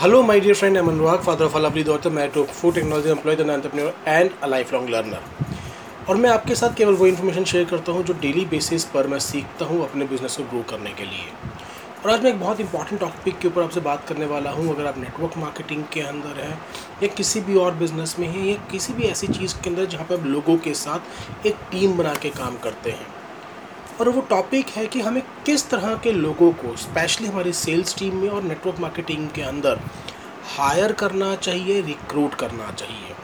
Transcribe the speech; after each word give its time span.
Hello, 0.00 0.22
my 0.22 0.38
dear 0.40 0.54
friend. 0.54 0.78
I'm 0.78 0.86
Anurag, 0.86 1.22
father 1.22 1.44
of 1.44 1.54
a 1.54 1.60
lovely 1.60 1.82
daughter, 1.84 2.08
to 2.08 2.40
a 2.40 2.46
food 2.48 2.74
technology 2.74 3.10
employee, 3.10 3.38
an 3.38 3.50
entrepreneur, 3.50 3.92
and 4.06 4.32
a 4.40 4.48
lifelong 4.48 4.86
learner. 4.86 5.20
और 6.08 6.16
मैं 6.16 6.30
आपके 6.30 6.54
साथ 6.54 6.74
केवल 6.76 6.94
वो 6.94 7.06
information 7.06 7.44
share 7.44 7.64
करता 7.70 7.92
हूँ 7.92 8.04
जो 8.04 8.14
डेली 8.20 8.44
बेसिस 8.46 8.84
पर 8.94 9.06
मैं 9.06 9.18
सीखता 9.18 9.64
हूँ 9.64 9.82
अपने 9.88 10.06
बिज़नेस 10.06 10.36
को 10.36 10.44
ग्रो 10.44 10.62
करने 10.70 10.92
के 10.92 11.04
लिए 11.04 11.28
और 12.02 12.10
आज 12.10 12.24
मैं 12.24 12.32
एक 12.32 12.40
बहुत 12.40 12.60
इंपॉर्टेंट 12.60 13.00
टॉपिक 13.00 13.38
के 13.38 13.48
ऊपर 13.48 13.62
आपसे 13.62 13.80
बात 13.90 14.08
करने 14.08 14.26
वाला 14.26 14.50
हूँ 14.52 14.68
अगर 14.74 14.86
आप 14.86 14.98
नेटवर्क 14.98 15.38
मार्केटिंग 15.38 15.84
के 15.92 16.08
अंदर 16.08 16.42
हैं 16.44 16.58
या 17.02 17.14
किसी 17.16 17.40
भी 17.50 17.58
और 17.58 17.74
बिज़नेस 17.84 18.18
में 18.18 18.28
हैं 18.28 18.46
या 18.46 18.58
किसी 18.70 18.92
भी 18.92 19.08
ऐसी 19.10 19.32
चीज़ 19.34 19.60
के 19.62 19.70
अंदर 19.70 19.86
जहाँ 19.86 20.06
पर 20.06 20.20
आप 20.20 20.26
लोगों 20.28 20.58
के 20.58 20.74
साथ 20.78 21.46
एक 21.46 21.68
टीम 21.72 21.96
बना 21.98 22.14
के 22.22 22.30
काम 22.42 22.56
करते 22.64 22.90
हैं 22.92 23.19
और 24.00 24.08
वो 24.08 24.20
टॉपिक 24.20 24.68
है 24.68 24.86
कि 24.86 25.00
हमें 25.00 25.22
किस 25.46 25.68
तरह 25.70 25.94
के 25.94 26.12
लोगों 26.12 26.50
को 26.52 26.76
स्पेशली 26.76 27.26
हमारी 27.28 27.52
सेल्स 27.52 27.96
टीम 27.98 28.14
में 28.16 28.28
और 28.28 28.42
नेटवर्क 28.42 28.78
मार्केटिंग 28.80 29.28
के 29.28 29.42
अंदर 29.42 29.80
हायर 30.56 30.92
करना 30.92 31.34
चाहिए 31.36 31.80
रिक्रूट 31.80 32.34
करना 32.34 32.70
चाहिए। 32.72 33.14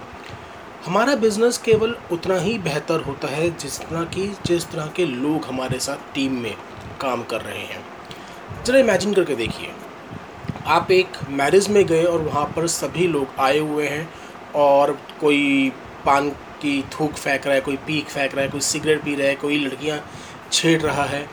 हमारा 0.86 1.14
बिज़नेस 1.14 1.58
केवल 1.58 1.96
उतना 2.12 2.38
ही 2.38 2.58
बेहतर 2.58 3.00
होता 3.00 3.28
है 3.28 3.48
जिस 3.50 3.78
तरह 3.80 4.04
की, 4.04 4.26
जिस 4.46 4.70
तरह 4.70 4.86
के 4.86 5.04
लोग 5.04 5.44
हमारे 5.44 5.78
साथ 5.78 6.14
टीम 6.14 6.32
में 6.32 6.54
काम 7.00 7.22
कर 7.22 7.40
रहे 7.40 7.64
हैं। 7.64 7.84
ज़रा 8.64 8.78
इमेजिन 8.78 9.14
करके 9.14 9.34
देखिए। 9.34 9.70
आप 10.66 10.90
एक 10.90 11.16
मैरिज 11.30 11.68
में 11.68 11.84
गए 11.86 12.04
और 12.04 12.20
वहाँ 12.20 12.44
पर 12.56 12.66
सभी 12.66 13.06
लोग 13.06 13.40
आए 13.40 13.58
हुए 13.58 13.88
हैं 13.88 14.08
और 14.56 14.92
कोई 15.20 15.72
पान 16.06 16.30
की 16.60 16.80
थूक 16.92 17.12
फेंक 17.12 17.46
रहा 17.46 17.54
है, 17.54 17.60
कोई 17.60 17.76
पीक 17.76 18.08
फेंक 18.08 18.34
रहा 18.34 18.44
है, 18.44 18.50
कोई 18.50 18.60
सिगरेट 18.60 19.02
पी 19.04 19.14
रहा 19.14 19.28
है, 19.28 19.34
कोई 19.34 19.58
लड़कियाँ 19.58 19.98
छेड़ 20.52 20.80
रहा 20.82 21.04
है। 21.04 21.28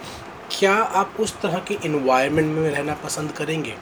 क्या 0.52 0.74
आप 0.74 1.14
उस 1.20 1.40
तरह 1.42 1.60
के 1.60 1.78
इन्वायरमेंट 1.86 2.56
में 2.58 2.70
रहना 2.70 2.94
पसंद 2.94 3.32
करेंगे? 3.32 3.76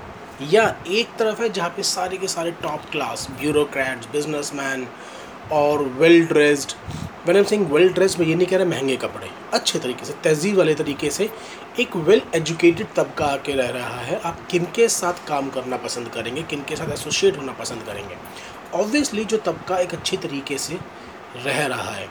या 0.49 0.75
एक 0.87 1.15
तरफ़ 1.19 1.41
है 1.41 1.49
जहाँ 1.49 1.69
पे 1.69 1.83
सारे 1.83 2.17
के 2.17 2.27
सारे 2.27 2.51
टॉप 2.51 2.81
क्लास 2.91 3.27
ब्यूरोक्रेट्स 3.39 4.07
बिजनेसमैन 4.07 4.87
और 5.51 5.83
well 5.83 6.25
dressed 6.25 6.73
when 7.27 7.37
M 7.37 7.43
Singh 7.43 7.65
well 7.71 7.89
dressed 7.89 8.19
में 8.19 8.25
ये 8.27 8.35
नहीं 8.35 8.47
कह 8.47 8.57
रहा 8.57 8.65
महँगे 8.65 8.95
कपड़े, 8.97 9.29
अच्छे 9.53 9.79
तरीके 9.79 10.05
से, 10.05 10.13
तहजीब 10.13 10.57
वाले 10.57 10.73
तरीके 10.75 11.09
से 11.09 11.29
एक 11.79 11.95
वेल 11.95 12.21
एजुकेटेड 12.35 12.87
तबका 12.95 13.25
आके 13.25 13.53
रह 13.53 13.69
रहा 13.69 13.99
है। 13.99 14.19
आप 14.21 14.47
किन 14.51 14.65
के 14.65 14.87
साथ 14.87 15.27
काम 15.27 15.49
करना 15.49 15.77
पसंद 15.77 16.07
करेंगे, 16.07 16.43
किन 16.43 16.63
के 16.63 16.75
साथ 16.75 16.91
एसोसिएट 16.91 17.37
होना 17.37 17.51
पसंद 17.51 17.83
करेंगे? 17.83 18.15
ऑब्वियसली 18.73 19.25
जो 19.25 19.37
तबका 19.37 19.77
एक 19.77 19.93
अच्छी 19.93 20.17
तरीके 20.17 20.57
से 20.57 20.79
रह 21.45 21.65
रहा 21.65 21.91
है। 21.91 22.09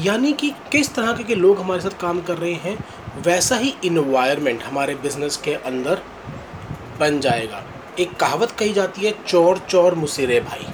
यानी 0.00 0.32
कि 0.32 0.50
किस 0.72 0.94
तरह 0.94 1.12
के, 1.12 1.24
के 1.24 1.34
लोग 1.34 1.60
हमारे 1.60 1.80
साथ 1.80 2.00
काम 2.00 2.20
कर 2.20 2.36
रहे 2.36 2.52
हैं 2.52 2.76
वैसा 3.22 3.56
ही 3.56 3.74
इन्वायरमेंट 3.84 4.62
हमारे 4.62 4.94
बिज़नेस 4.94 5.36
के 5.36 5.54
अंदर 5.54 6.02
बन 7.00 7.20
जाएगा। 7.20 7.64
एक 7.98 8.16
कहावत 8.16 8.50
कही 8.50 8.72
जाती 8.72 9.06
है 9.06 9.12
चोर 9.28 9.58
चोर 9.58 9.94
मुसेरे 9.94 10.40
भाई। 10.40 10.66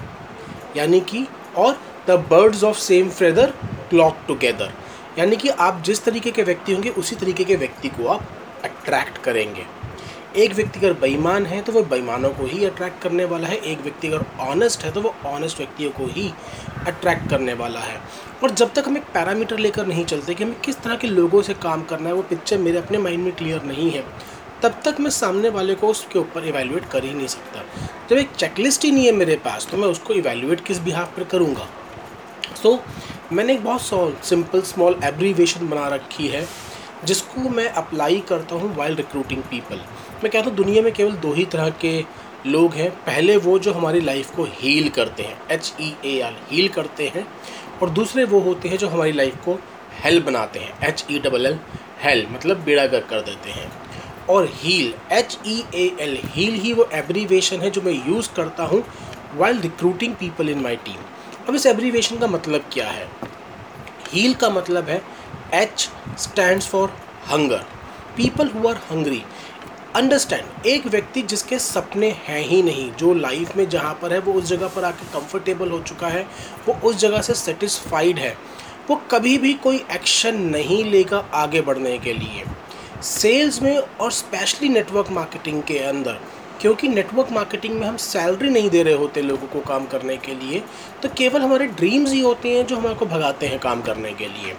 यानी 0.76 1.00
कि 1.00 1.26
और 1.56 1.78
the 2.08 2.10
birds 2.30 2.64
of 2.64 2.78
same 2.78 3.08
feather 3.10 3.50
clock 3.90 4.18
together. 4.28 4.72
यानी 5.18 5.36
कि 5.36 5.48
आप 5.48 5.82
जिस 5.86 6.04
तरीके 6.04 6.30
के 6.30 6.42
व्यक्ति 6.42 6.72
होंगे 6.72 6.88
उसी 6.88 7.16
तरीके 7.16 7.44
के 7.44 7.56
व्यक्ति 7.56 7.88
को 7.88 8.06
आप 8.06 8.28
अट्रैक्ट 8.64 9.18
करेंगे। 9.18 9.66
एक 10.36 10.54
व्यक्ति 10.54 10.78
अगर 10.78 10.92
बेईमान 10.92 11.46
है 11.46 11.60
तो 11.62 11.72
वह 11.72 11.82
बेईमानों 11.82 12.30
को 12.30 12.46
ही 12.46 12.64
अट्रैक्ट 12.64 13.02
करने 13.02 13.24
वाला 13.24 13.48
है। 13.48 13.56
एक 13.56 13.80
व्यक्ति 13.80 14.08
अगर 14.08 14.24
ऑनेस्ट 14.40 14.84
है 14.84 14.90
तो 14.92 15.00
वो 15.00 15.14
ऑनेस्ट 15.26 15.58
व्यक्तियों 15.58 15.90
को 15.90 16.06
ही 16.06 16.32
अट्रैक्ट 16.88 17.28
करने 17.30 17.54
वाला 17.54 17.80
है। 17.80 18.00
और 18.42 18.50
जब 18.52 18.72
तक 18.74 18.84
हम 18.86 18.96
एक 18.96 19.04
पैरामीटर 19.14 19.58
लेकर 19.58 19.86
नहीं 19.86 20.04
चलते 20.04 20.34
कि 20.34 20.44
हमें 20.44 20.60
किस 20.60 20.80
तरह 20.82 20.96
के 20.96 21.08
लोगों 21.08 21.42
से 21.42 21.54
काम 21.62 21.82
करना 21.84 22.08
है 22.08 22.14
वो 22.14 22.22
पिक्चर 22.24 22.58
मेरे 22.58 22.78
अपने 22.78 22.98
माइंड 22.98 23.24
में 23.24 23.32
क्लियर 23.36 23.62
नहीं 23.64 23.90
है 23.90 24.04
तब 24.62 24.80
तक 24.84 25.00
मैं 25.00 25.10
सामने 25.10 25.48
वाले 25.48 25.74
को 25.74 25.88
उसके 25.88 26.18
ऊपर 26.18 26.46
इवेल्युएट 26.48 26.88
कर 26.90 27.04
ही 27.04 27.12
नहीं 27.14 27.26
सकता। 27.28 27.62
जब 28.10 28.16
एक 28.16 28.30
चेकलिस्ट 28.32 28.84
ही 28.84 28.90
नहीं 28.90 29.06
है 29.06 29.12
मेरे 29.14 29.36
पास 29.44 29.68
तो 29.70 29.76
मैं 29.76 29.88
उसको 29.88 30.14
इवेल्युएट 30.14 30.64
किस 30.66 30.78
बिहाफ 30.80 31.16
पर 31.16 31.24
करूँगा? 31.24 31.68
सो 32.54 32.68
so, 32.68 33.32
मैंने 33.32 33.52
एक 33.52 33.62
बहुत 33.64 33.82
सॉल 33.82 34.16
सिंपल 34.24 34.60
स्मॉल 34.62 34.96
एब्रीवेशन 35.04 35.68
बना 35.68 35.86
रखी 35.88 36.28
है 36.28 36.46
जिसको 37.04 37.48
मैं 37.48 37.68
अप्लाई 37.72 38.22
करता 38.28 38.54
हूँ 38.54 38.74
वाइल 38.76 38.94
रिक्रूटिंग 38.96 39.42
पीपल 39.50 39.80
मैं 40.22 40.30
कहता 40.30 40.44
हूँ 40.46 40.54
दुनिया 40.56 40.82
में 40.82 40.92
केवल 40.92 41.12
दो 41.18 41.32
ही 41.32 41.44
तरह 41.46 41.68
के 41.82 41.92
लोग 42.46 42.74
हैं। 42.74 42.90
पहले 43.04 43.36
वो 43.36 43.58
जो 43.58 43.72
हमारी 43.72 44.00
लाइफ 44.00 44.30
को 44.36 44.44
हील 44.52 44.88
करते 44.90 45.22
हैं 45.22 45.38
H 45.50 45.72
E 45.80 45.94
A 46.04 46.14
L 46.18 46.36
heal 46.50 46.68
करते 46.68 47.06
हैं, 47.14 47.26
और 47.82 47.90
दूसरे 47.90 48.24
वो 48.24 48.40
होते 48.40 48.68
हैं 48.68 48.78
जो 48.78 48.88
हमारी 48.88 49.12
लाइफ 49.12 49.44
को 49.44 49.58
हेल 50.02 50.20
बनाते 50.22 50.58
हैं 50.58 50.88
H 50.88 51.04
E 51.10 51.18
double 51.18 51.46
L 51.46 51.58
hell 52.02 52.26
मतलब 52.32 52.60
बेड़ा 52.64 52.86
कर 52.86 53.00
कर 53.10 53.20
देते 53.20 53.50
हैं। 53.50 53.70
और 54.30 54.48
heal 54.54 54.92
H 55.12 55.38
E 55.46 55.62
A 55.74 55.90
L 56.00 56.18
heal 56.24 56.54
ही 56.62 56.72
वो 56.72 56.88
एब्रीवेशन 56.94 57.60
है 57.60 57.70
जो 57.70 57.82
मैं 57.82 57.92
यूज़ 58.08 58.28
करता 58.36 58.64
हूँ 58.64 58.82
while 59.36 59.60
recruiting 59.60 60.14
people 60.14 60.48
in 60.48 60.60
my 60.62 60.76
team 60.84 61.46
अब 61.48 61.54
इस 61.54 61.66
एब्रीवेशन 61.66 62.18
का 62.18 62.26
मतलब 62.26 62.64
क्या 62.72 62.88
है? 62.88 63.06
हील 64.12 64.34
का 64.34 64.48
मतलब 64.50 64.88
है 64.88 65.02
H 65.54 65.88
stand 66.18 66.62
for 66.62 66.92
hunger 67.30 67.64
people 68.16 68.48
who 68.48 68.68
are 68.68 68.76
hungry 68.90 69.22
understand 69.96 70.66
एक 70.66 70.86
व्यक्ति 70.86 71.22
जिसके 71.22 71.58
सपने 71.58 72.10
हैं 72.10 72.40
ही 72.40 72.62
नहीं, 72.62 72.92
जो 72.92 73.14
लाइफ 73.14 73.56
में 73.56 73.68
जहाँ 73.68 73.98
पर 74.02 74.12
है, 74.12 74.18
वो 74.18 74.32
उस 74.32 74.44
जगह 74.44 74.68
पर 74.68 74.84
आके 74.84 75.06
कंफर्टेबल 75.06 75.70
हो 75.70 75.78
चुका 75.80 76.08
है, 76.08 76.26
वो 76.68 76.74
उस 76.88 76.96
जगह 76.96 77.20
से 77.20 77.34
सेटिस्फाइड 77.34 78.18
है। 78.18 78.36
वो 78.90 78.96
कभी 78.96 79.38
भी 79.38 79.52
कोई 79.54 79.76
एक्शन 79.76 80.40
नहीं 80.40 80.84
लेगा 80.84 81.18
आगे 81.34 81.60
बढ़ने 81.60 81.98
के 81.98 82.12
लिए। 82.12 82.44
सेल्स 83.02 83.62
में 83.62 83.78
और 83.78 84.12
स्पेशली 84.12 84.68
नेटवर्क 84.68 85.10
मार्केटिंग 85.10 85.62
के 85.62 85.78
अंदर 85.78 86.20
क्योंकि 86.60 86.88
नेटवर्क 86.88 87.28
मार्केटिंग 87.32 87.78
में 87.80 87.86
हम 87.86 87.96
सैलरी 87.96 88.48
नहीं 88.50 88.70
दे 88.70 88.82
रहे 88.82 88.94
होते 88.94 89.22
लोगों 89.22 89.46
को 89.46 89.60
काम 89.60 89.86
करने 89.86 90.16
के 90.16 90.34
लिए 90.34 90.62
तो 91.02 91.08
केवल 91.08 91.42
हमारे 91.42 91.66
ड्रीम्स 91.66 92.12
ही 92.12 92.20
होते 92.20 92.56
हैं 92.56 92.66
जो 92.66 92.76
हमारे 92.76 92.94
को 92.94 93.06
भगाते 93.06 93.46
हैं 93.46 93.58
काम 93.58 93.82
करने 93.82 94.12
के 94.12 94.26
लिए। 94.26 94.54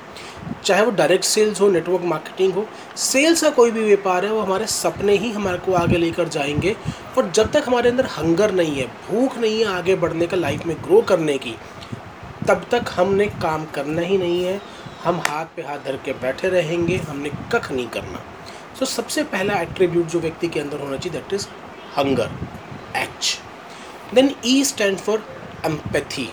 चाहे 0.65 0.85
वो 0.85 0.91
डायरेक्ट 0.91 1.25
सेल्स 1.25 1.61
हो 1.61 1.69
नेटवर्क 1.71 2.03
मार्केटिंग 2.03 2.53
हो 2.53 2.65
सेल्स 2.97 3.41
का 3.41 3.49
कोई 3.49 3.71
भी 3.71 3.83
व्यापार 3.83 4.25
है 4.25 4.31
वो 4.31 4.39
हमारे 4.41 4.67
सपने 4.67 5.17
ही 5.17 5.31
हमारे 5.31 5.57
को 5.57 5.73
आगे 5.73 5.97
लेकर 5.97 6.27
जाएँगे। 6.27 6.75
और 7.17 7.29
जब 7.31 7.51
तक 7.51 7.63
हमारे 7.67 7.89
अंदर 7.89 8.05
हंगर 8.17 8.51
नहीं 8.51 8.75
है 8.75 8.87
भूख 9.09 9.37
नहीं 9.37 9.59
है 9.59 9.65
आगे 9.67 9.95
बढ़ने 9.95 10.27
का 10.27 10.37
लाइफ 10.37 10.65
में 10.65 10.75
ग्रो 10.83 11.01
करने 11.01 11.37
की 11.37 11.55
तब 12.47 12.65
तक 12.71 12.91
हमने 12.91 13.25
काम 13.41 13.65
करना 13.65 14.01
ही 14.01 14.17
नहीं 14.17 14.43
है। 14.43 14.59
हम 15.03 15.19
हाथ 15.19 15.45
पे 15.55 15.61
हाथ 15.61 15.79
धर 15.85 15.99
के 16.05 16.13
बैठे 16.13 16.49
रहेंगे 16.49 16.97
हमने 16.99 17.29
कख 17.53 17.71
नहीं 17.71 17.87
करना। 17.87 18.23
सो 18.79 18.85
so, 18.85 18.91
सबसे 18.91 19.23
पहला 19.23 19.61
एट्रीब्यूट 19.61 20.05
जो 20.05 20.19
व्यक्ति 20.19 20.47
के 20.47 20.59
अंदर 20.59 20.79
होना 20.79 20.97
चाहिए 20.97 21.19
that 21.19 21.33
is 21.33 21.47
hunger 21.97 22.29
H 22.95 23.37
then 24.13 24.35
E 24.45 24.63
stand 24.63 24.97
for 24.97 25.23
empathy 25.65 26.29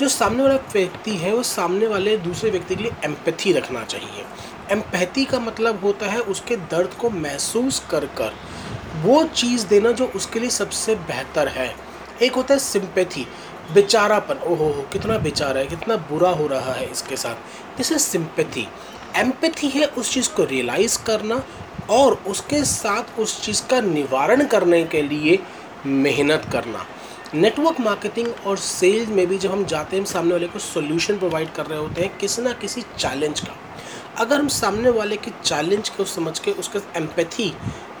जो 0.00 0.08
सामने 0.08 0.42
वाला 0.42 0.56
व्यक्ति 0.72 1.10
है, 1.10 1.32
वो 1.34 1.42
सामने 1.42 1.86
वाले 1.86 2.16
दूसरे 2.16 2.50
व्यक्ति 2.50 2.76
के 2.76 2.82
लिए 2.82 2.92
एम्पैथी 3.04 3.52
रखना 3.52 3.84
चाहिए। 3.84 4.24
एम्पैथी 4.70 5.24
का 5.24 5.40
मतलब 5.40 5.80
होता 5.84 6.06
है 6.06 6.20
उसके 6.20 6.56
दर्द 6.56 6.90
को 6.90 7.10
महसूस 7.10 7.82
कर 7.90 8.06
कर। 8.18 8.32
वो 9.02 9.22
चीज़ 9.24 9.66
देना 9.66 9.92
जो 9.92 10.06
उसके 10.06 10.40
लिए 10.40 10.50
सबसे 10.50 10.94
बेहतर 10.94 11.48
है। 11.48 11.74
एक 12.22 12.32
होता 12.32 12.54
है 12.54 12.60
सिंपैथी 12.60 13.26
बेचारापन। 13.74 14.38
ओहो, 14.44 14.64
हो, 14.64 14.86
कितना 14.92 15.18
बेचारा 15.18 15.60
है, 15.60 15.66
कितना 15.66 15.96
बुरा 16.10 16.30
हो 16.30 16.46
रहा 16.46 16.72
है 16.72 16.90
इसके 16.90 17.16
साथ। 17.16 17.76
दिस 17.76 17.92
इज़ 17.92 17.98
सिंपैथी 17.98 18.68
एम्पैथी 19.16 19.68
है 19.68 19.86
उस 19.86 20.12
चीज़ 20.12 20.30
को 20.30 20.44
रियलाइज़ 20.44 20.98
करना 21.04 21.42
और 21.90 22.18
उसके 22.28 22.62
साथ 22.64 23.18
उस 23.20 23.40
चीज़ 23.42 23.62
का 23.70 23.80
निवारण 23.80 24.46
करने 24.46 24.82
के 24.84 25.02
लिए 25.02 25.38
मेहनत 25.86 26.48
करना। 26.52 26.84
नेटवर्क 27.34 27.80
मार्केटिंग 27.80 28.28
और 28.46 28.56
सेल्स 28.58 29.08
में 29.08 29.26
भी 29.26 29.38
जब 29.38 29.52
हम 29.52 29.64
जाते 29.66 29.96
हैं 29.96 30.04
सामने 30.06 30.32
वाले 30.32 30.46
को 30.46 30.58
सोल्यूशन 30.58 31.18
प्रोवाइड 31.18 31.52
कर 31.52 31.66
रहे 31.66 31.78
होते 31.78 32.02
हैं 32.02 32.16
किसी 32.18 32.42
ना 32.42 32.52
किसी 32.54 32.82
चैलेंज 32.98 33.40
का। 33.40 33.54
अगर 34.18 34.38
हम 34.38 34.48
सामने 34.50 34.90
वाले 34.90 35.16
के 35.16 35.30
चैलेंज 35.44 35.88
को 35.88 36.04
समझ 36.06 36.38
के 36.38 36.50
उसके 36.52 36.78
एम्पैथी 36.98 37.52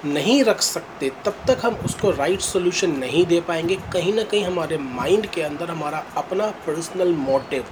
नहीं 0.06 0.42
रख 0.44 0.60
सकते, 0.60 1.10
तब 1.24 1.36
तक 1.48 1.64
हम 1.64 1.74
उसको 1.84 2.10
राइट 2.10 2.40
सोल्यूशन 2.40 2.90
नहीं 2.98 3.24
दे 3.26 3.40
पाएँगे। 3.40 3.76
कहीं 3.92 4.12
ना 4.14 4.22
कहीं 4.22 4.44
हमारे 4.44 4.78
माइंड 4.78 5.26
के 5.26 5.42
अंदर 5.42 5.70
हमारा 5.70 6.04
अपना 6.16 6.46
पर्सनल 6.66 7.12
मोटिव 7.14 7.64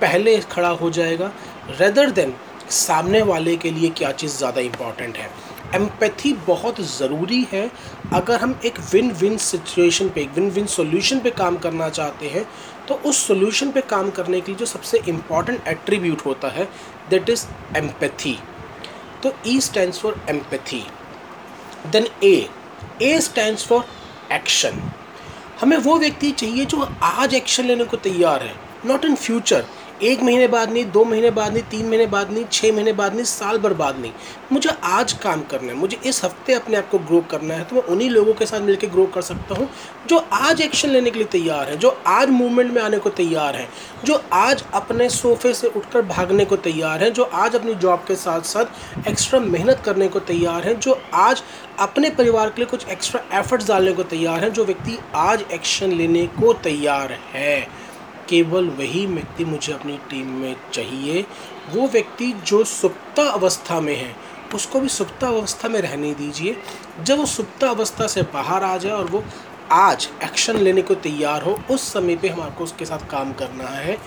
पहले 0.00 0.38
खड़ा 0.52 0.68
हो 0.70 0.90
जाएगा 0.90 1.32
रेदर 1.70 2.10
देन 2.10 2.34
सामने 2.70 3.22
वाले 3.22 3.56
के 3.56 3.70
लिए 3.70 3.88
क्या 3.90 4.12
चीज़ 4.12 4.36
ज़्यादा 4.36 4.60
इंपॉर्टेंट 4.60 5.16
है। 5.16 5.30
एम्पैथी 5.74 6.32
बहुत 6.46 6.80
ज़रूरी 6.88 7.46
है। 7.52 7.70
अगर 8.12 8.40
हम 8.40 8.58
एक 8.66 8.78
विन 8.92 9.10
विन 9.20 9.36
सिचुएशन 9.38 10.08
पे 10.08 10.20
एक 10.22 10.30
विन 10.34 10.50
विन 10.50 10.66
सॉल्यूशन 10.66 11.20
पे 11.20 11.30
काम 11.32 11.56
करना 11.58 11.88
चाहते 11.88 12.28
हैं 12.28 12.44
तो 12.88 12.94
उस 13.06 13.26
सॉल्यूशन 13.26 13.70
पे 13.72 13.80
काम 13.90 14.10
करने 14.10 14.40
के 14.40 14.52
लिए 14.52 14.58
जो 14.58 14.66
सबसे 14.66 14.98
इंपॉर्टेंट 15.08 15.68
एट्रीब्यूट 15.68 16.24
होता 16.26 16.48
है 16.48 16.68
दैट 17.10 17.30
इज़ 17.30 17.46
एम्पैथी 17.76 18.38
तो 19.22 19.32
E 19.46 19.60
stands 19.60 20.00
for 20.00 20.20
empathy 20.30 20.82
then 21.92 22.06
A 22.24 22.34
A 23.02 23.18
stands 23.20 23.66
for 23.66 23.84
action 24.32 24.82
हमें 25.60 25.76
वो 25.78 25.96
व्यक्ति 25.98 26.30
चाहिए 26.32 26.64
जो 26.64 26.88
आज 27.02 27.34
एक्शन 27.34 27.64
लेने 27.64 27.84
को 27.84 27.96
तैयार 28.04 28.42
है 28.42 28.54
नॉट 28.86 29.04
इन 29.04 29.14
फ्यूचर 29.16 29.64
एक 30.02 30.22
महीने 30.22 30.46
बाद 30.48 30.72
नहीं, 30.72 30.84
दो 30.86 31.04
महीने 31.04 31.30
बाद 31.30 31.52
नहीं, 31.52 31.62
तीन 31.70 31.86
महीने 31.86 32.06
बाद 32.06 32.30
नहीं 32.30 32.44
छः 32.52 32.72
महीने 32.72 32.92
बाद 32.92 33.14
नहीं, 33.14 33.24
साल 33.24 33.58
भर 33.58 33.72
बाद 33.74 33.98
नहीं। 33.98 34.12
मुझे 34.52 34.70
आज 34.84 35.12
काम 35.14 35.42
करना 35.42 35.68
है, 35.68 35.74
मुझे 35.74 35.98
इस 36.06 36.24
हफ़्ते 36.24 36.54
अपने 36.54 36.76
आप 36.76 36.88
को 36.90 36.98
ग्रो 37.00 37.20
करना 37.30 37.54
है 37.54 37.64
तो 37.64 37.76
मैं 37.76 37.82
उन्हीं 37.84 38.08
लोगों 38.10 38.32
के 38.34 38.46
साथ 38.46 38.60
मिलकर 38.60 38.86
ग्रो 38.88 39.04
कर 39.06 39.22
सकता 39.22 39.54
हूँ, 39.54 39.68
जो 40.08 40.18
आज 40.32 40.60
एक्शन 40.60 40.88
लेने 40.88 41.10
के 41.10 41.18
लिए 41.18 41.28
तैयार 41.32 41.68
है, 41.70 41.76
जो 41.76 41.96
आज 42.06 42.30
मूवमेंट 42.30 42.72
में 42.72 42.80
आने 42.82 42.98
को 42.98 43.10
तैयार 43.12 43.56
है, 43.56 43.68
जो 44.04 44.22
आज 44.32 44.64
अपने 44.74 45.08
सोफे 45.10 45.52
से 45.54 45.68
उठकर 45.68 46.02
भागने 46.04 46.44
को 46.44 46.56
तैयार 46.58 47.02
है, 47.02 47.10
जो 47.10 47.24
आज 47.24 47.56
अपनी 47.56 47.74
जॉब 47.76 48.04
के 48.08 48.16
साथ 48.16 48.40
साथ 48.46 49.08
एक्स्ट्रा 49.08 49.40
मेहनत 49.40 49.82
करने 49.84 50.08
को 50.08 50.20
तैयार 50.22 50.64
है, 50.64 50.74
जो 50.76 51.00
आज 51.14 51.42
अपने 51.80 52.10
परिवार 52.12 52.50
के 52.50 52.60
लिए 52.60 52.70
कुछ 52.70 52.88
एक्स्ट्रा 52.88 53.22
एफर्ट्स 53.38 53.68
डालने 53.68 53.92
को 53.92 54.02
तैयार 54.04 54.42
हैं, 54.44 54.52
जो 54.52 54.64
व्यक्ति 54.64 54.98
आज 55.14 55.44
एक्शन 55.52 55.92
लेने 55.92 56.26
को 56.40 56.52
तैयार 56.54 57.18
है। 57.32 57.81
केवल 58.32 58.68
वही 58.68 59.06
व्यक्ति 59.06 59.44
मुझे 59.44 59.72
अपनी 59.72 59.98
टीम 60.10 60.26
में 60.26 60.56
चाहिए। 60.72 61.24
वो 61.70 61.88
व्यक्ति 61.88 62.32
जो 62.46 62.64
सुप्ता 62.64 63.22
अवस्था 63.22 63.80
में 63.80 63.96
है, 63.96 64.14
उसको 64.54 64.80
भी 64.80 64.88
सुप्ता 64.88 65.26
अवस्था 65.26 65.68
में 65.68 65.80
रहने 65.80 66.14
दीजिए। 66.14 66.56
जब 67.02 67.18
वो 67.18 67.26
सुप्ता 67.26 67.68
अवस्था 67.70 68.06
से 68.06 68.22
बाहर 68.22 68.64
आ 68.64 68.76
जाए 68.76 68.92
और 68.92 69.04
वो 69.04 69.24
आज 69.72 70.08
एक्शन 70.24 70.56
लेने 70.56 70.82
को 70.82 70.94
तैयार 70.94 71.42
हो, 71.42 71.58
उस 71.70 71.92
समय 71.92 72.16
पे 72.16 72.28
हमारे 72.28 72.64
उसके 72.64 72.84
साथ 72.84 73.08
काम 73.10 73.32
करना 73.32 73.68
है। 73.68 73.98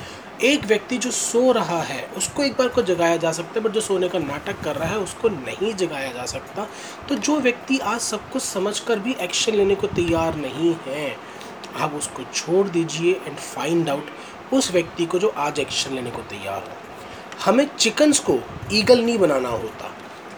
एक 0.44 0.66
व्यक्ति 0.66 0.98
जो 0.98 1.12
सो 1.12 1.52
रहा 1.52 1.82
है, 1.82 2.10
उसको 2.18 2.44
एक 2.44 2.54
बार 2.54 2.68
को 2.68 2.82
जगाया 2.82 3.18
जा 3.18 3.32
सकता 3.32 3.52
है 3.56 3.62
बट 3.62 3.72
जो 3.72 3.82
सोने 3.82 4.10
का 4.10 4.20
नाटक 4.20 4.60
कर 4.64 4.76
रहा 4.76 4.90
है, 4.90 4.98
उसको 4.98 5.30
नहीं 5.30 5.74
जगाया 5.74 6.12
जा 6.12 6.26
सकता। 6.26 6.68
तो 7.10 7.16
जो 7.16 7.40
व्यक्ति 7.40 7.78
आज 7.78 8.00
सब 8.00 8.30
कुछ 8.32 8.42
समझ 8.42 8.80
कर 8.80 9.00
भी 9.00 9.16
एक्शन 9.22 9.54
लेने 9.54 9.76
को 9.76 9.88
तैयार 9.88 10.36
नहीं 10.36 10.76
है 10.88 11.35
आप 11.76 11.94
उसको 11.94 12.24
छोड़ 12.34 12.68
दीजिए 12.68 13.14
एंड 13.28 13.38
फाइंड 13.38 13.90
आउट 13.90 14.54
उस 14.54 14.72
व्यक्ति 14.72 15.06
को 15.06 15.20
जो 15.20 15.34
आज 15.38 15.60
एक्शन 15.60 15.94
लेने 15.96 16.12
को 16.12 16.22
तैयार 16.22 16.62
हो। 16.62 17.44
हमें 17.46 17.68
चिकन्स 17.78 18.20
को 18.20 18.40
ईगल 18.74 19.04
नहीं 19.06 19.18
बनाना 19.20 19.50
होता। 19.50 19.92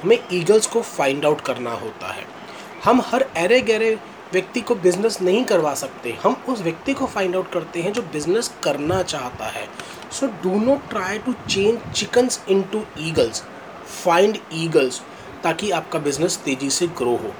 हमें 0.04 0.18
ईगल्स 0.34 0.68
को 0.68 0.82
फाइंड 0.82 1.26
आउट 1.26 1.42
करना 1.42 1.72
होता 1.72 2.14
है। 2.14 2.26
हम 2.84 3.02
हर 3.06 3.26
एरे 3.38 3.60
गहरे 3.62 3.98
व्यक्ति 4.34 4.62
को 4.62 4.76
बिज़नेस 4.76 5.22
नहीं 5.22 5.44
करवा 5.46 5.74
सकते। 5.74 6.18
हम 6.24 6.36
उस 6.50 6.62
व्यक्ति 6.62 6.94
को 6.94 7.06
फाइंड 7.06 7.36
आउट 7.36 7.52
करते 7.52 7.82
हैं 7.82 7.94
जो 7.94 8.02
बिज़नेस 8.14 8.52
करना 8.64 9.02
चाहता 9.04 9.46
है। 9.48 9.68
So 10.12 10.28
do 10.44 10.60
not 10.60 10.90
try 10.90 11.20
to 11.20 11.34
change 11.50 11.80
chickens 11.94 12.42
into 12.64 12.84
eagles 13.00 13.44
find 14.04 14.38
eagles 14.54 15.02
ताकि 15.44 15.72
आपका 15.72 16.00
बिज़नेस 16.00 16.38
तेज़ी 16.46 16.70
से 16.70 16.88
ग्रो 16.98 17.16
हो। 17.16 17.34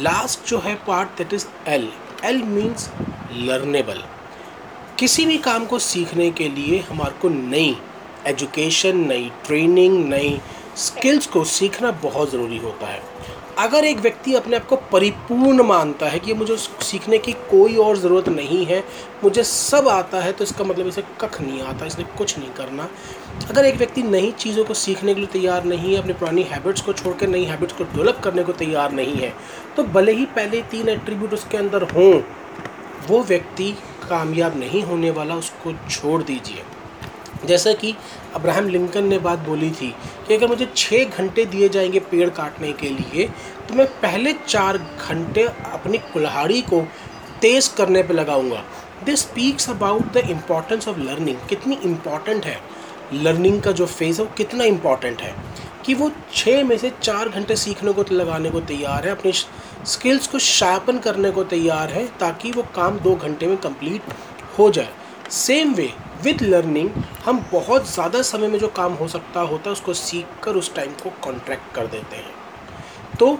लास्ट 0.00 0.48
जो 0.48 0.58
है 0.58 0.74
part 0.86 1.16
that 1.18 1.32
is 1.32 1.46
L 1.66 1.88
L 2.24 2.42
means 2.42 2.88
learnable 3.32 4.02
किसी 4.98 5.24
भी 5.26 5.36
काम 5.38 5.66
को 5.66 5.78
सीखने 5.78 6.30
के 6.30 6.48
लिए 6.48 6.78
हमारे 6.78 7.18
को 7.18 7.28
नई 7.28 7.76
एजुकेशन 8.26 8.96
नई 9.06 9.30
ट्रेनिंग 9.46 10.08
नई 10.08 10.40
स्किल्स 10.76 11.26
को 11.26 11.44
सीखना 11.44 11.90
बहुत 12.02 12.30
ज़रूरी 12.30 12.58
होता 12.58 12.86
है। 12.86 13.02
अगर 13.58 13.84
एक 13.84 13.98
व्यक्ति 13.98 14.34
अपने 14.34 14.56
आप 14.56 14.66
को 14.66 14.76
परिपूर्ण 14.92 15.62
मानता 15.64 16.06
है 16.08 16.18
कि 16.18 16.34
मुझे 16.34 16.56
सीखने 16.56 17.18
की 17.18 17.32
कोई 17.50 17.76
और 17.76 17.96
ज़रूरत 17.98 18.28
नहीं 18.28 18.64
है, 18.66 18.82
मुझे 19.24 19.44
सब 19.44 19.88
आता 19.88 20.20
है 20.20 20.32
तो 20.32 20.44
इसका 20.44 20.64
मतलब 20.64 20.86
इसे 20.86 21.02
कख 21.20 21.40
नहीं 21.40 21.60
आता 21.62 21.86
इसलिए 21.86 22.06
कुछ 22.18 22.38
नहीं 22.38 22.50
करना। 22.50 22.88
अगर 23.50 23.64
एक 23.64 23.76
व्यक्ति 23.76 24.02
नई 24.04 24.30
चीज़ों 24.38 24.64
को 24.64 24.74
सीखने 24.76 25.14
के 25.14 25.20
लिए 25.20 25.28
तैयार 25.32 25.64
नहीं 25.64 25.92
है, 25.92 26.00
अपनी 26.00 26.12
पुरानी 26.14 26.42
हैबिट्स 26.44 26.80
को 26.80 26.92
छोड़ 26.94 27.14
नई 27.24 27.44
हैबिट्स 27.44 27.74
को 27.74 27.84
डेवलप 27.86 28.20
करने 28.24 28.42
को 28.42 28.52
तैयार 28.54 28.92
नहीं 28.92 29.16
है 29.16 29.32
तो 29.76 29.82
भले 29.84 30.12
ही 30.12 30.24
पहले 30.36 30.62
तीन 30.70 30.88
एट्रीब्यूट 30.88 31.34
उसके 31.34 31.58
अंदर 31.58 31.90
हों, 31.92 32.12
वो 33.08 33.22
व्यक्ति 33.24 33.70
कामयाब 34.08 34.56
नहीं 34.58 34.82
होने 34.82 35.10
वाला, 35.10 35.34
उसको 35.36 35.72
छोड़ 35.90 36.22
दीजिए। 36.22 36.62
जैसा 37.46 37.72
कि 37.72 37.94
अब्राहम 38.34 38.68
लिंकन 38.68 39.04
ने 39.04 39.18
बात 39.18 39.38
बोली 39.38 39.70
थी 39.70 39.94
कि 40.28 40.34
अगर 40.34 40.48
मुझे 40.48 40.68
छः 40.76 41.04
घंटे 41.04 41.44
दिए 41.44 41.68
जाएँगे 41.68 42.00
पेड़ 42.00 42.30
काटने 42.30 42.72
के 42.72 42.88
लिए 42.88 43.28
तो 43.68 43.74
मैं 43.74 43.86
पहले 43.86 44.32
चार 44.32 44.78
घंटे 44.78 45.42
अपनी 45.72 45.98
कुल्हाड़ी 45.98 46.62
को 46.62 46.80
तेज़ 47.40 47.74
करने 47.74 48.02
पर 48.02 48.14
लगाऊँगा। 48.14 48.64
This 49.04 49.20
speaks 49.20 49.70
about 49.70 50.12
the 50.12 50.16
importance 50.16 50.88
of 50.88 50.98
learning 50.98 51.36
कितनी 51.48 51.78
इंपॉर्टेंट 51.84 52.46
है? 52.46 52.60
लर्निंग 53.12 53.62
का 53.62 53.72
जो 53.72 53.86
फ़ेज़ 53.86 54.20
है, 54.20 54.26
वो 54.26 54.34
कितना 54.36 54.64
इंपॉर्टेंट 54.64 55.22
है? 55.22 55.34
कि 55.86 55.94
वो 55.94 56.10
छः 56.34 56.64
में 56.64 56.78
से 56.78 56.92
चार 57.02 57.28
घंटे 57.28 57.56
सीखने 57.56 57.92
को 57.92 58.04
लगाने 58.12 58.50
को 58.50 58.60
तैयार 58.60 59.04
है, 59.04 59.10
अपनी 59.10 59.32
स्किल्स 59.86 60.26
को 60.26 60.38
शार्पन 60.38 60.98
करने 60.98 61.30
को 61.30 61.44
तैयार 61.44 61.88
है, 61.88 62.06
ताकि 62.06 62.50
वो 62.50 62.62
काम 62.62 62.98
दो 62.98 63.14
घंटे 63.14 63.46
में 63.46 63.56
कंप्लीट 63.56 64.02
हो 64.58 64.70
जाए। 64.70 64.88
सेम 65.30 65.74
वे 65.74 65.92
विद 66.24 66.42
लर्निंग 66.42 66.90
हम 67.24 67.44
बहुत 67.52 67.90
ज़्यादा 67.90 68.22
समय 68.24 68.48
में 68.48 68.58
जो 68.58 68.68
काम 68.76 68.92
हो 68.94 69.08
सकता 69.08 69.40
होता 69.42 69.70
है, 69.70 69.72
उसको 69.72 69.94
सीख 69.94 70.26
कर 70.44 70.56
उस 70.56 70.74
टाइम 70.74 70.92
को 71.02 71.10
कॉन्ट्रैक्ट 71.24 71.74
कर 71.74 71.86
देते 71.86 72.16
हैं। 72.16 73.16
तो 73.18 73.38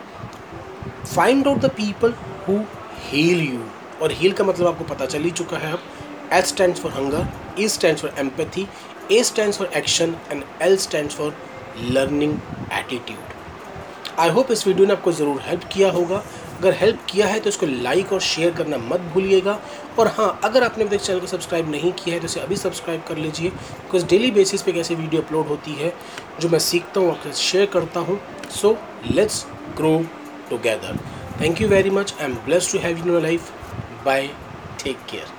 find 1.06 1.48
out 1.48 1.58
the 1.58 1.70
people 1.76 2.14
who 2.48 2.58
heal 3.02 3.40
you 3.42 3.64
और 4.02 4.12
हील 4.12 4.32
का 4.32 4.44
मतलब 4.44 4.66
आपको 4.66 4.84
पता 4.84 5.06
चल 5.06 5.22
ही 5.22 5.30
चुका 5.32 5.58
है 5.58 5.72
अब। 5.72 5.82
H 6.32 6.46
stand 6.46 6.74
for 6.76 6.92
hunger 6.92 7.26
E 7.58 7.68
stand 7.68 7.98
for 7.98 8.14
empathy 8.18 8.66
A 9.12 9.22
stand 9.24 9.52
for 9.54 9.70
action 9.76 10.14
and 10.30 10.44
L 10.62 10.76
stand 10.78 11.10
for 11.10 11.34
learning 11.80 12.38
attitude 12.72 14.18
I 14.20 14.28
hope 14.30 14.50
इस 14.52 14.66
वीडियो 14.66 14.86
ने 14.86 14.92
आपको 14.92 15.12
ज़रूर 15.12 15.40
हेल्प 15.42 15.64
किया 15.72 15.90
होगा। 15.90 16.22
अगर 16.58 16.72
हेल्प 16.74 16.98
किया 17.10 17.26
है 17.26 17.40
तो 17.40 17.48
इसको 17.48 17.66
लाइक 17.66 18.12
और 18.12 18.20
शेयर 18.22 18.52
करना 18.54 18.78
मत 18.78 19.00
भूलिएगा। 19.14 19.58
और 19.98 20.08
हाँ 20.08 20.28
अगर 20.44 20.64
आपने 20.64 20.84
अभी 20.84 20.96
तक 20.96 21.02
चैनल 21.04 21.20
को 21.20 21.26
सब्सक्राइब 21.26 21.70
नहीं 21.70 21.92
किया 21.94 22.14
है 22.14 22.20
तो 22.20 22.26
इसे 22.26 22.40
अभी 22.40 22.56
सब्सक्राइब 22.56 23.02
कर 23.08 23.16
लीजिए 23.16 23.50
बिकॉज़ 23.50 24.06
डेली 24.06 24.30
बेसिस 24.30 24.62
पे 24.62 24.72
कैसे 24.72 24.94
वीडियो 24.94 25.22
अपलोड 25.22 25.46
होती 25.48 25.72
है, 25.74 25.92
जो 26.40 26.48
मैं 26.48 26.58
सीखता 26.60 27.00
हूँ 27.00 27.10
आपके 27.10 27.32
शेयर 27.34 27.66
करता 27.72 28.00
हूँ। 28.00 28.20
So 28.50 28.76
let's 29.06 29.44
grow 29.76 29.98
together 30.50 30.98
thank 31.40 31.60
you 31.60 31.68
very 31.68 31.90
much 31.90 32.14
I 32.20 32.26
am 32.26 32.34
bless 32.44 32.72
to 32.72 32.78
have 32.78 32.98
in 32.98 33.08
your 33.08 33.22
life 33.22 33.50
bye 34.04 34.26
take 34.84 34.96
care 35.10 35.37